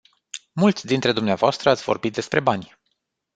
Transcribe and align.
Mulți 0.53 0.85
dintre 0.85 1.11
dvs. 1.11 1.65
ați 1.65 1.83
vorbit 1.83 2.13
despre 2.13 2.39
bani. 2.39 2.79